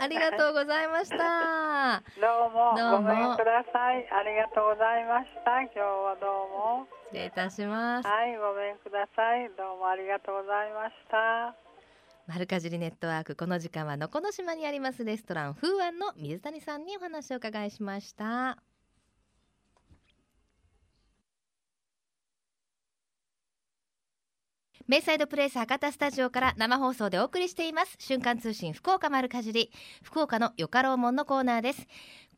[0.00, 2.02] ありがとうございました。
[2.18, 4.08] どうもどうもごめんください。
[4.10, 5.60] ありがとうございました。
[5.60, 6.88] 今日はどうも。
[7.12, 8.08] 失礼いたします。
[8.08, 9.50] はい、ごめんください。
[9.50, 11.54] どうもありがとうございました。
[12.26, 18.56] 丸かじりネットワークこの時間はのこの島にありますレストラン風庵の水谷さんにお話を伺いしました。
[24.88, 27.94] ベイサイドプレイス博多スタジオから生放送でお送りしています。
[27.98, 29.70] 瞬間通信福岡丸かじり
[30.02, 31.86] 福岡のよかろうもんのコーナーです。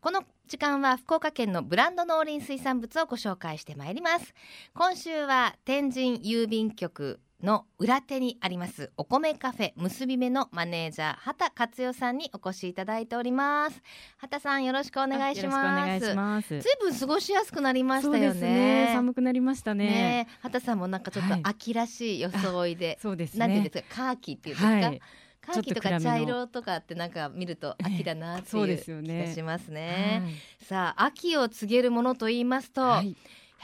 [0.00, 4.34] この時間は福岡県のブランド農林水産物をご紹介してまいります。
[4.74, 13.82] 今週は天神郵便局の裏手にありますお米カフェ結び目のマネージャー畑克代さんにお越しいただいております。
[14.16, 16.48] 畑さんよろしくお願いします。
[16.48, 19.84] ずいぶん過ごしやすくなりましたよね、ね、寒くなりましたね。
[19.86, 23.40] ね畑さんもなんかちょっと秋らしい装いで、はい、そうですね。
[23.40, 25.00] なんていうんですかカーキっていうんですか、はい。
[25.42, 30.22] カーキとか茶色とかってなんか見ると秋だなっていう気がしますね。
[30.24, 33.14] はい、さあ秋を告げるものと言いますと、はい、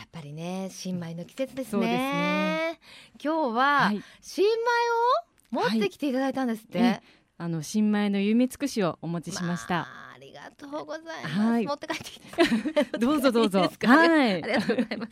[0.01, 1.87] やっぱりね新米の季節ですね。
[1.87, 2.81] ね
[3.23, 6.81] 今日は新米を持ってきていただいたんですって。
[6.81, 7.03] はい、
[7.37, 9.75] あの新米の夢尽くしをお持ちしました。
[9.75, 11.39] まありがとうございます。
[11.39, 12.99] はい、持って帰ってきて。
[12.99, 13.61] どうぞ どうぞ。
[13.61, 14.43] はい。
[14.43, 15.09] ありがとうございま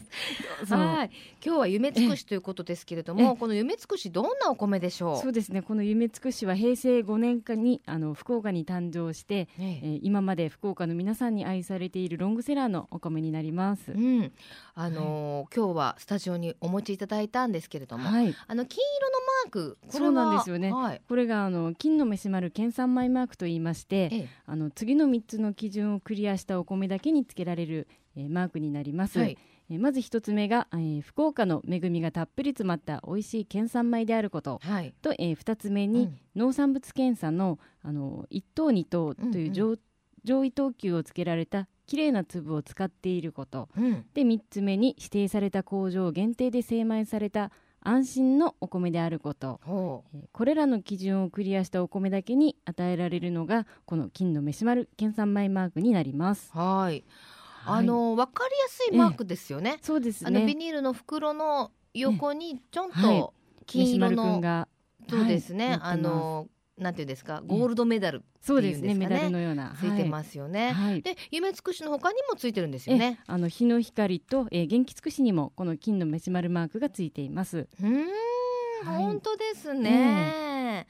[0.65, 0.75] す。
[0.75, 1.11] はい。
[1.45, 5.19] 今日は夢尽くしということですけれども、この夢尽くしどんなお米でしょう？
[5.19, 5.63] そうですね。
[5.63, 13.93] この夢尽くしは平成5年間にあの福岡に誕生して、ええー、今まで福岡の皆さんに愛されているロングセラーのお米になります。
[13.93, 14.33] うん。
[14.81, 20.73] あのー、今日はスタジオにお持ちいただいたんですけれども、はい、あの金色のマークそうなんですよね。
[20.73, 29.19] はい、これがあの金の飯丸県産米マークと言いまして、ええ、あの次の3つの基準をクリアしたお米だけにつけられる、えー、マークになります。
[29.19, 29.37] はい、
[29.69, 39.81] えー、まず一つ目が、えー、福岡の恵みがたっぷり詰まった美味しい県産米であること、はい、と、えー、2つ目に、うん、農産物検査のあの1等2等という上,、うんうん、
[40.23, 49.61] 上位等級をつけられたきれいな粒を使っていること、うん、で3つ目に指定された工場限定で精米された安心のお米であること。
[50.33, 56.51] これらの基準をクリアしたお米だけに与えられるのがこの金の飯丸県産米マークになります。
[56.53, 57.05] はい。
[57.65, 60.29] あのわかりやすいマークですよね、そうですね。
[60.29, 63.33] あのビニールの袋の横にちょんと
[63.67, 64.69] 金色の、は
[65.07, 66.49] い、そうですね、はい、あの
[66.79, 69.75] なんていうんですかゴールドメダルっていうんですかね、そうですねメダルのような。
[69.79, 73.21] ついてますよね、はい、で夢尽くしの他にもついてるんですよね。
[73.27, 77.69] あの日の光と、えー、元気尽くしにもこの金のメシマルマークがついています。
[77.83, 78.07] うん、
[78.85, 80.87] はい、本当ですね、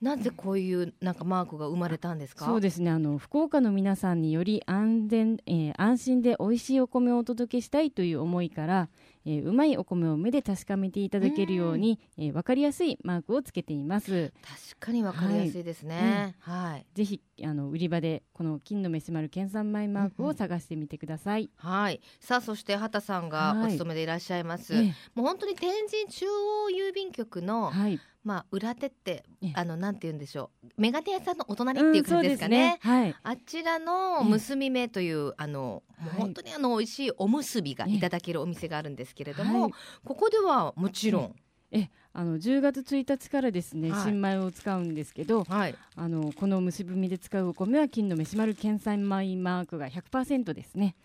[0.00, 2.46] なぜこういうなんかマークが生まれたんですか？
[2.46, 2.90] そうですね。
[2.90, 8.88] あの福岡の皆さんにより安全、えー、安心で美味しいお米をお届けしたいという思いから、
[9.26, 14.32] えー、うまいお米を目で確かめていただけるように、うえー、分かりやすいマークをつけています。
[14.42, 22.00] 確かに分かりやすいですね、はい、はい、ぜひあの売り場でこの金の飯丸県産米マークを探してみてください、うんうん、はい。
[22.20, 30.68] さあそして畑さんがお勤めでいらっしゃいます、はい、もう本当に天神中央郵便局の、はいまあ、裏手ってあのなんて言うんでしょう。
[30.76, 32.78] メガネ屋さんのお隣っていう感じですかね。
[32.84, 32.96] うんね。
[32.96, 39.72] はい、あちらの結び目という、あのもう本当にあの美味しいおむすびがいただけるお店があるんですけれども、はい、
[40.04, 41.36] ここではもちろん、
[41.72, 50.96] えあの10月1日からですね、はい、新米を使うんですけど、はい、あのこの結び目で使うお米は金の飯丸県産米マークが100%ですね。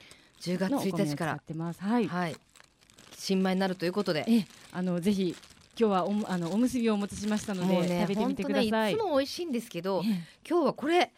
[0.41, 1.41] 10月1日から。
[1.79, 2.35] はい、はい、
[3.15, 4.25] 新米になるということで。
[4.27, 4.45] え。
[4.71, 5.35] あのぜひ
[5.77, 8.93] 今日はおあのおむすびをお持ちしましたので、ね、食べてみてください。
[8.93, 10.03] いつも美味しいんですけど、
[10.47, 11.11] 今日はこれ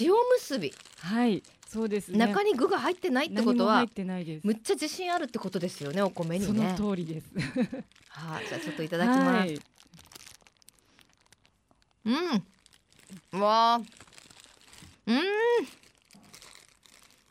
[0.00, 0.72] 塩むすび。
[0.98, 1.42] はい。
[1.66, 4.46] そうです、ね、中に具が入ってないってことは入ってないです。
[4.46, 6.74] むっちゃ自信あるってことですよねお米にね。
[6.76, 7.28] その通りです。
[8.08, 9.62] はい、じゃあちょっといただきます、
[13.34, 13.40] うん。
[13.40, 13.80] わ
[15.06, 15.16] うん。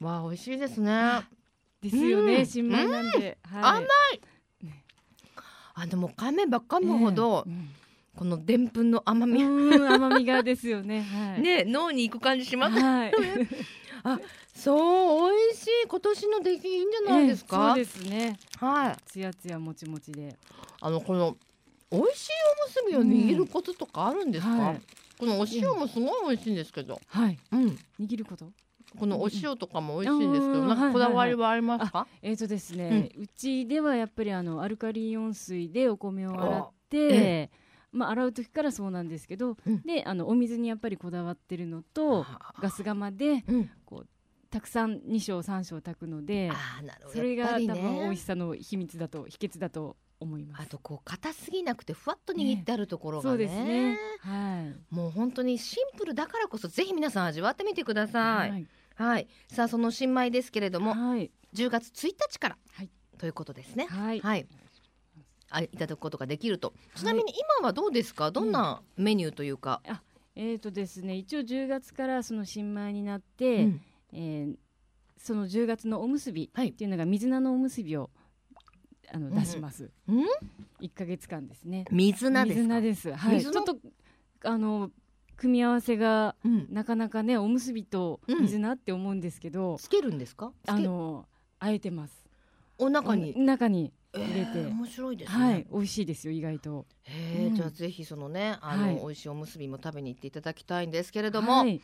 [0.06, 1.22] わ美味しいですね。
[1.82, 3.88] ですよね、新米なんで、はい、甘い
[5.82, 7.70] あでも噛めば噛むほど、えーうん
[8.16, 11.04] このでんぷんの甘み甘みがですよね。
[11.08, 12.78] はい、ね脳に行く感じします。
[12.78, 13.14] はい、
[14.04, 14.20] あ
[14.54, 17.68] そう美味しい今年の出来いいんじゃないですか？
[17.70, 18.38] そうですね。
[18.58, 18.98] はい。
[19.06, 20.36] つやつやもちもちで。
[20.82, 21.38] あのこの
[21.92, 22.32] 美味しい
[22.66, 24.52] おむすびを握ることとかあるんですか？
[24.52, 24.82] うんはい、
[25.18, 27.00] このお塩もすごい美味しいんですけど。
[27.08, 27.40] はい。
[27.54, 27.80] うん。
[28.02, 28.52] 握ること？
[28.98, 32.08] このお塩とかも美味しいんですけど、なんかこだわりはありますか？
[32.22, 37.52] えっ、ー、とですね、うちではやっぱりあのアルカリイオン水でお米を洗って。
[37.92, 42.24] まあ、洗う時からそうなんですけど、うん、であのお水にやっぱりこだわってるのと
[42.62, 43.44] ガス釜で、
[43.84, 44.08] こう
[44.52, 46.52] たくさん2升3升炊くので
[47.12, 50.62] それが、ね、多分美味しさの秘密だと秘訣だと思います。
[50.62, 53.98] あとこう硬すぎなくてふわっと握ってあるところがね、ね、そうですね。
[54.20, 54.96] はい。
[54.96, 58.68] もう本当にシンプルだからこそぜひ皆さん味わってみてください、はい、
[59.00, 63.88] はい、さあその新米ですけれども、はい、10月1日から、はい、ということですね。
[63.90, 64.46] はい、はい。
[65.52, 66.74] あいただくことができると。
[66.96, 70.02] ちなみに今はどうですか、どんなメニューというか、あ
[70.36, 73.82] えーとですね、一応10月からその新米になって、うん、
[74.14, 74.56] えー、
[75.18, 78.10] その10月のおむすびっていうのが水菜のおむすびを
[79.12, 79.90] あの出します。
[80.08, 80.26] うん、
[80.82, 81.86] 1か月間ですね。
[81.90, 83.14] 水菜です水菜です。
[83.14, 83.42] はい。
[83.42, 83.78] ちょっと
[84.44, 84.92] あの
[85.40, 90.52] 組み合わせが、うん、なかなかねおむすびと水菜って思うんですけど、つけるんですか？
[90.68, 91.26] あの
[91.60, 92.14] あえてます。
[92.78, 93.34] お中に？
[93.38, 96.86] 中に入れて、えー、面白いです、ね、はい美味しいですよ意外と。
[97.04, 101.80] へえ、うん、じゃあぜひそのねあの、はい、美味しいおむすびも食べに行っていただきたいんですけれども、はい、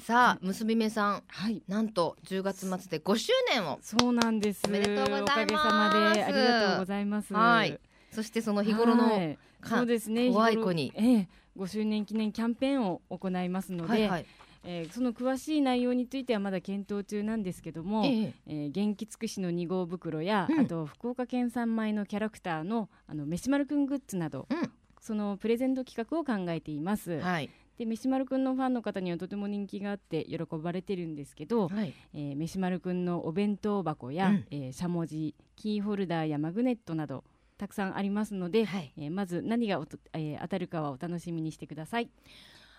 [0.00, 3.78] さあ結び目さん、はい、なんと10月末で5周年を。
[3.82, 4.62] そうなんです。
[4.66, 5.32] おめでとうございます。
[5.32, 7.34] おかげさまでありがとうございます。
[7.34, 7.78] はい。
[8.12, 10.30] そしてその日頃の、はい、そうですね。
[10.30, 14.26] 怖い子に、ええ、5周年記念キャンペーンを行いますので、はいはい。
[14.68, 18.34] えー、その詳しい内容についてはまだ検討中なんですけども、ええ。
[18.46, 27.20] えー、元気尽くしの2号袋や、うん、あと福岡県産米のキャラクターのあの飯丸くんグッズなど、うん、そのプレゼント企画を考えています。
[27.20, 27.50] はい。
[27.78, 37.22] で飯丸くんのファンの方にはとても人気があって喜ばれてるんですけど、はい、えー、飯丸くんのお弁当箱や、うん、えー、しゃもじキーホルダーやマグネットなど
[37.58, 39.80] たくさんありますので、はい、えー、まず何が
[40.12, 42.10] えー、当たるかはお楽しみにしてください。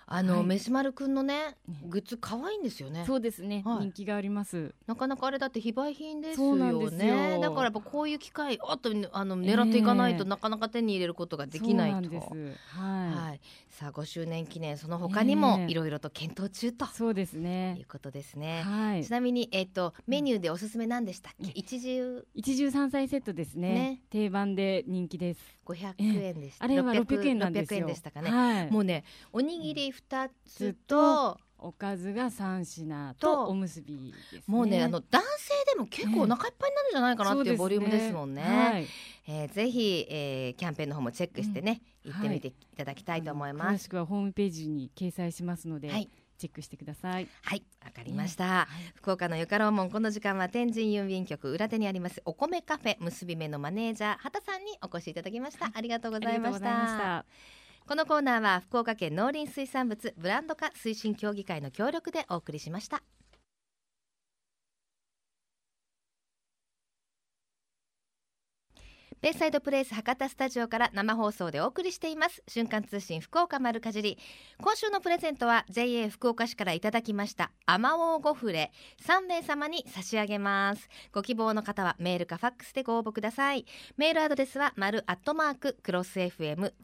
[0.09, 3.03] あの、はい、メスマルくんのねグッズ可愛いんですよね。
[3.05, 4.73] そうですね、はい、人気があります。
[4.87, 7.39] なかなかあれだって非売品ですよね。
[7.41, 11.97] だからやっぱこういう機会おっとあの狙っていかないと、なかなか手に入れることができないと。
[11.97, 13.41] はい、はい。
[13.69, 17.75] さあ5周年記念その他にもいろいろと検討中と、そうですね。
[17.77, 18.61] いうことですね。
[18.63, 19.03] はい。
[19.03, 21.51] ちなみにえっ、ー、とメニューでおすすめなんでしたっけ？
[21.53, 23.73] 一汁一汁三菜セットですね。
[23.73, 25.56] ね定番で人気です。
[25.73, 26.63] 500円でした。
[26.63, 27.81] あれは600円なんですよ。
[27.81, 28.31] 600円でしたかね。
[28.31, 29.03] はい、もうね
[29.33, 38.43] おにぎり2つとおかずが三品とおむすび、ね、もうねあの男性でも結構お腹いっぱいになるんじゃないかなっていうボリュームですもんね。
[38.43, 38.87] ねはい、
[39.27, 43.75] えー、ぜひ、えー、キャンペーンの方もチェックしてね、うん、行ってみていただきたいと思います。
[43.75, 45.89] 詳しくはホームページに掲載しますので。
[45.89, 47.27] はいチェックしてください。
[47.43, 48.45] はい、わかりました。
[48.45, 55.71] はい、福岡のゆかろうもんこの時間は天神郵便局裏手にありますお米カフェ結び目のマネージャー畑さんにお越しいただきました。
[55.73, 57.25] ありがとうございました。
[57.87, 63.01] このコーナーは福岡県農林水産物ブランド化推進協議会の協力でお送りしました。
[69.21, 72.43] ベイサイドプレイス博多スタジオから生放送でお送りしています。
[72.47, 74.19] 瞬間通信福岡丸かじり。
[74.61, 77.51] 今週のプレゼントは JA 福岡市からいただきました。
[77.65, 78.71] アマオゴフレ
[79.03, 80.87] 3名様に差し上げます。
[81.11, 83.65] ご希望の方はメールかファックスでご応募ください。
[83.97, 86.75] メールアドレスは丸アットマーククロス FM.co.jp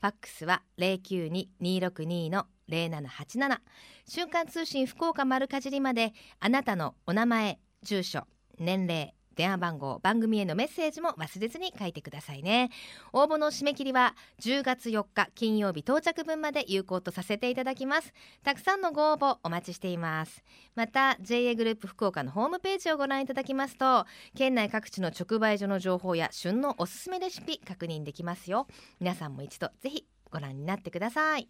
[0.00, 3.58] ファックスは092-262の0787
[4.06, 8.26] 瞬間通信福岡丸かじりまであなたのお名前住所
[8.58, 12.70] 年齢電話番号番組へのメッセージも忘れずに書いてくださいね。
[13.12, 18.12] 応募の締め切りは10月4日金曜日到着分まで有効とさせていただきます。
[18.42, 20.44] たくさんのご応募お待ちしています。
[20.74, 28.66] また JA グループ福岡のホームページをご覧いただきますと県内各地の直売所の情報や旬のおすすめレシピ確認できますよ。
[29.00, 31.48] 皆さんも一度ぜひご覧になってください。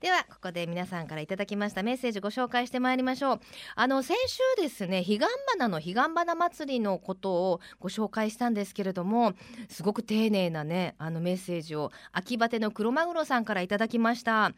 [0.00, 3.40] ではここで皆さんからいただきましたメッセージご紹介してまいりましょう。
[3.76, 9.32] あの先週ですね彼岸花の彼岸花祭りのことをご紹介したんですけれども
[9.70, 14.52] すごく丁寧なねあのメッセージを秋バテの黒マグロさんからいただきました。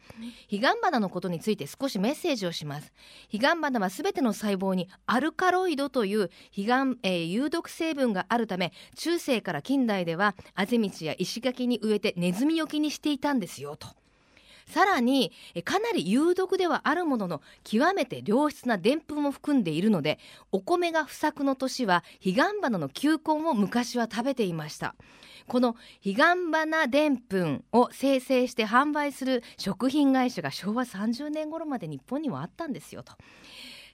[0.51, 2.91] 彼岸花のことについて少しメッセージをします。
[3.31, 13.98] 彼岸花はすべての細胞にアルカロイドという彼岸、えー、有毒成分があるため中世から近代ではあぜ道や石垣に植えてネズミよけにしていたんですよと。
[14.69, 15.31] さらに
[15.65, 20.19] かなり有毒ではあるものの極めて良質なでんぷんを含んでいるので
[20.51, 24.95] お米が不作の年は彼岸花の球根を昔は食べていました。
[25.47, 33.13] この彼岸花でんぷんを生成して販売する食品会社が昭和30年頃まで日本にはあったんですよと。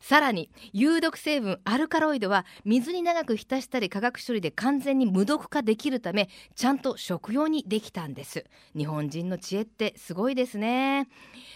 [0.08, 8.45] さらに有毒成分アルカロイドは水に長く浸したり化学処理で完全に無毒化できるためちゃんと食用にできたんです。
[8.78, 11.08] 日本人の知恵ってすごいですね。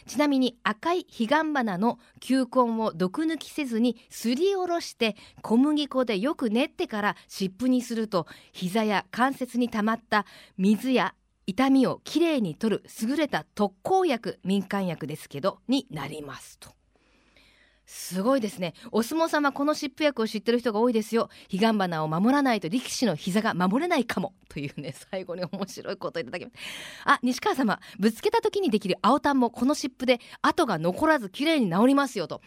[0.08, 10.26] ちなみに赤い彼岸花の球根を毒抜きせずにすりおろして小麦粉でよく練ってから湿布にすると膝や関節に溜まった
[10.58, 11.14] 水や
[11.46, 16.79] 痛みをきれいに取る優れた特効薬民間薬ですけどになりますと。
[17.92, 18.76] すごいですね。
[18.92, 21.28] お相撲さんはこの湿布薬を知ってる人が多いですよ。
[21.50, 24.36] 彼岸花を守らないと力士の膝が守れないかも。
[24.48, 26.58] というね最後に面白いこといただきます。
[27.06, 32.42] あ西川様ぶつけた時にできる青タンもこの湿布で跡が残らず綺麗に治りますよと。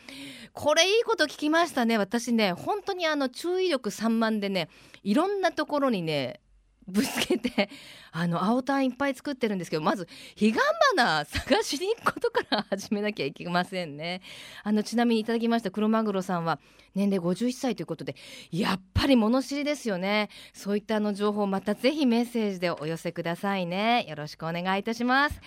[0.53, 2.53] これいいこと聞きましたね私ね。
[2.53, 4.69] 本当にあの注意力散漫でね
[5.03, 6.41] いろんなところにね
[6.87, 7.69] ぶつけて
[8.13, 10.07] あの青タンいっぱい作ってるんですけどまず
[10.39, 10.61] 彼岸
[10.97, 14.21] 花探しに行くことから始めなきゃいけませんね。
[14.63, 16.61] あのちなみにいただきました黒マグロさんは
[16.95, 18.17] 年齢51歳ということで
[18.51, 20.29] やっぱり物知りですよね。
[20.53, 24.07] そういったあの情報またぜひメッセージでお寄せくださいね。
[24.09, 25.41] よろしくお願いいたします。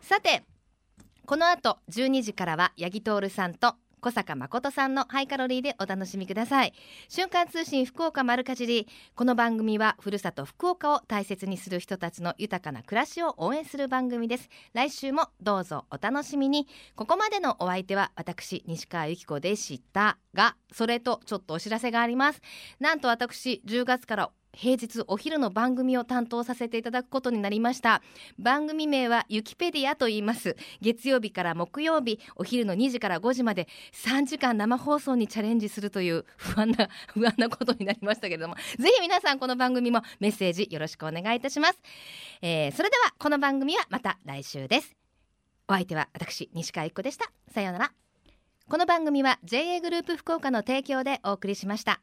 [0.00, 0.44] さて
[1.26, 6.72] この後12時からは八木徹さんと小坂誠さんのハイカロリーでお楽しみください。
[7.08, 14.48] 瞬間通信福岡丸かじりこの番組はふるさと福岡を大切にする人たちの豊かな暮らしを応援する番組です。
[14.72, 16.66] 来週もどうぞお楽しみに。
[16.96, 22.40] ここまでのお相手は私西川由紀子でしたがそれとちょっとお知らせがあります。
[22.78, 28.02] なんと私10月から平日お昼の番組を担当させていただくことになりました。
[28.38, 30.56] 番組名はユキペディアと言います。
[30.80, 38.56] 月曜日から木曜日お昼の2時から5時まで3時間生放送にチャレンジするという不安な 不安なことになりましたけれども。
[38.78, 41.78] ぜひ皆さんこの番組もメッセージよろしくお願いいたします、
[42.42, 44.96] えー、それではこの番組はまた来週です。
[45.68, 47.30] お相手は私西川一子でした。
[47.52, 47.92] さようなら。
[48.68, 52.00] この番組は JA グループ福岡の提供でお送りしました。